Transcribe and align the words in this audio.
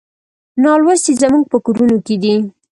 نالوستي 0.63 1.13
زموږ 1.21 1.43
په 1.51 1.57
کورونو 1.65 1.97
کې 2.05 2.15
دي. 2.23 2.35